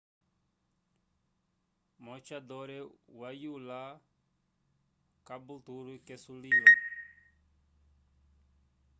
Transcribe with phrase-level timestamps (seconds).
[2.03, 2.77] maoochydore
[3.19, 3.81] wayula
[5.27, 6.73] caboolture ke sulilo